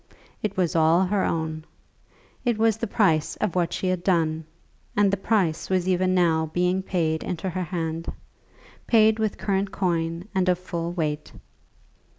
[0.41, 1.63] It was all her own.
[2.43, 4.45] It was the price of what she had done;
[4.97, 8.11] and the price was even now being paid into her hand,
[8.87, 11.31] paid with current coin and of full weight.